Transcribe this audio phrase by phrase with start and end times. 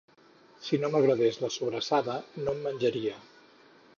[0.67, 2.17] Si no m'agrades la sobrassada
[2.47, 3.21] no en menjaría